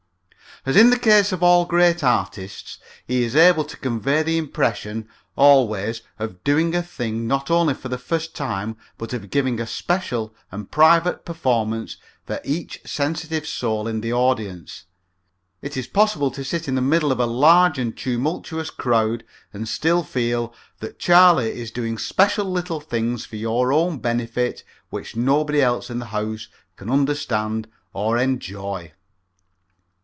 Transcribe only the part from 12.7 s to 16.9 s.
sensitive soul in the audience. It is possible to sit in the